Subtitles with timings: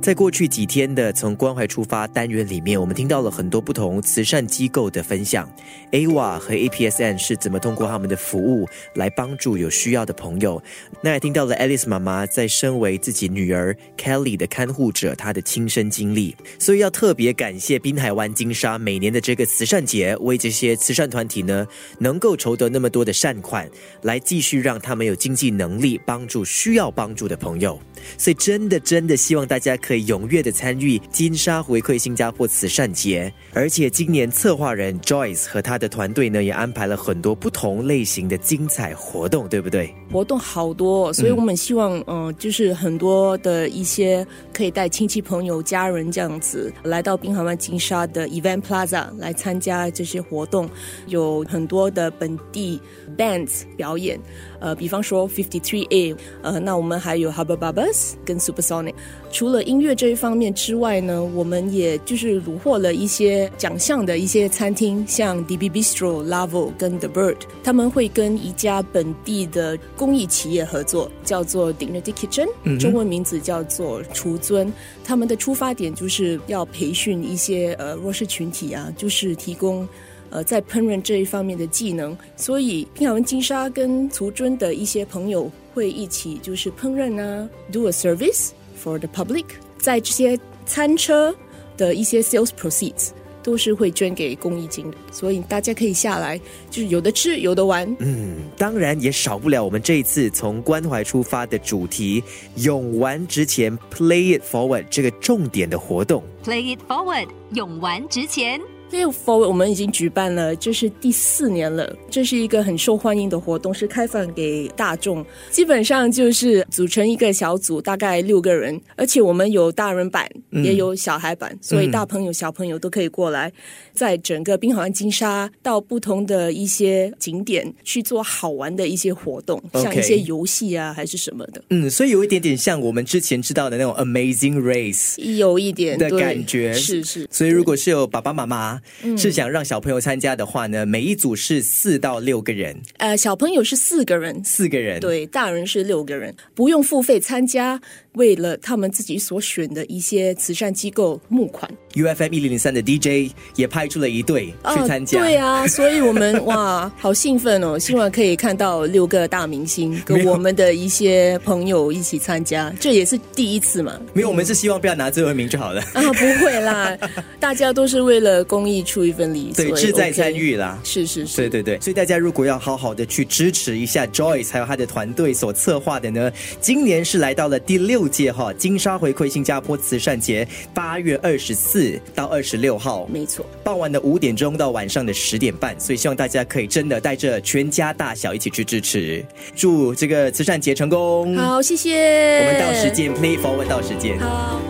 [0.00, 5.48] 在过去几天的从关怀出发单元里面，我们听到了很多不同慈善机构的分享。
[5.92, 10.62] AWA 和 APSN 是怎么通过他们的服务来帮助有需要的朋友？
[11.02, 16.36] 那也听到了 Alice 妈妈在身为自己女儿 Kelly 的看护者，她的亲身经历。
[16.58, 21.66] 所以要特别感谢滨海湾金沙每年的这个慈善节，为这些慈善团体呢
[21.98, 23.68] 能够筹得那么多的善款，
[24.02, 27.80] 来继续让他们有经济能力帮助需要帮助的朋友。
[28.16, 39.94] 所以真的真的希望大家可以踊跃的参与金沙回馈新加坡慈善节，而且今年策划人 Joyce 和他的团队呢也安排了很多不同类型的精彩活动，对不对？
[40.10, 50.68] 活动好多，所以我们希望，嗯，就是很多的一些可以带亲戚朋友、家人这样子来到滨海湾金沙的 Event Plaza 来参加这些活动，
[51.06, 52.80] 有很多的本地
[53.16, 54.18] bands 表演。
[54.60, 58.92] 呃，比方说 Fifty Three A，呃，那我们还有 Hubba Bubba's 跟 Supersonic。
[59.32, 74.72] 除了音乐这一方面之外呢，我们也就是虏获了一些奖项的一些餐厅，像 DB Bistro、Lavo 跟 The Bird，他们会跟一家本地的公益企业合作，叫做 Dignity Kitchen，中文名字叫做厨尊。
[75.04, 79.88] 他们的出发点就是要培训一些呃弱势群体啊，就是提供。
[80.32, 88.50] 呃，在烹饪这一方面的技能，所以平海文金沙跟厨尊的一些朋友会一起就是烹饪啊，do a service
[88.82, 89.44] for the public，
[89.78, 91.34] 在这些餐车
[91.76, 93.10] 的一些 sales proceeds
[93.42, 96.38] 都是会捐给公益金的，所以大家可以下来，
[96.70, 97.88] 就是有的吃，有的玩。
[97.98, 102.22] 嗯，当然也少不了我们这一次从关怀出发的主题
[102.56, 106.22] “勇玩值钱 ”，Play it forward 这个重点的活动。
[106.44, 108.60] Play it forward，勇玩值钱。
[108.90, 111.96] Play Forward 我们已经举办了，这是第四年了。
[112.10, 115.24] 这是一个很受欢迎的活动，是开放给大众。
[115.52, 123.52] 基本上就是组成一个小组，大概六个人，而且我们有大人版，也有小孩版，所以大朋友、小朋友都可以过来，
[123.92, 131.62] 在整个滨海湾金沙到不同的一些景点去做好玩的一些活动，像一些游戏啊，还是什么的。
[131.70, 137.28] 嗯，所以有一点点像我们之前知道的那种 Amazing Race，有一点的感觉，是是。
[137.30, 138.79] 所以如果是有爸爸妈妈。
[139.16, 142.76] 是想让小朋友参加的话呢，每一组是四到六个人。
[142.98, 145.00] 呃，小朋友是四个人，四个人。
[145.00, 147.80] 对，大人是六个人，不用付费参加。
[148.14, 155.20] 为了他们自己所选的一些慈善机构募款，U F M 一零零三的 D J 也派出了一队去参加。
[155.20, 157.78] 对啊， 所以我们哇，好兴奋哦！
[157.78, 164.00] 希望可以看到六个大明星 跟我们的一些朋友一起参加，这也是第一次嘛。
[164.12, 165.80] 没有，我们是希望不要拿最后一名就好了。
[165.92, 166.96] 啊，不会啦，
[167.38, 170.80] 大家都是为了公益出一份力，对，志在参与啦。
[170.82, 171.78] 是是是，对对对。
[171.80, 177.90] 所以大家如果要好好的去支持一下 Joyce 还有他的团队所策划的呢，今年是来到了第六。
[178.00, 181.79] 六届哈金沙回馈新加坡慈善节，八月二十四
[182.14, 189.24] 到二十六号，没错，傍晚的五点钟到晚上的十点半，所以希望大家可以真的带着全家大小一起去支持，
[189.54, 191.36] 祝这个慈善节成功。
[191.36, 192.40] 好，谢谢。
[192.40, 194.18] 我们到时间，Play forward 到时间。
[194.18, 194.60] 好。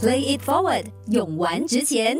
[0.00, 2.18] Play it forward，勇玩值钱。